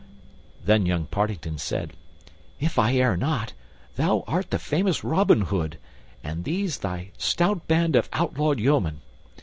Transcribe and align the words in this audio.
Then 0.65 0.87
young 0.87 1.05
Partington 1.05 1.59
said, 1.59 1.93
"If 2.59 2.79
I 2.79 2.95
err 2.95 3.15
not, 3.15 3.53
thou 3.97 4.23
art 4.27 4.49
the 4.49 4.57
famous 4.57 5.03
Robin 5.03 5.41
Hood, 5.41 5.77
and 6.23 6.43
these 6.43 6.79
thy 6.79 7.11
stout 7.19 7.67
band 7.67 7.95
of 7.95 8.09
outlawed 8.11 8.59
yeomen. 8.59 9.01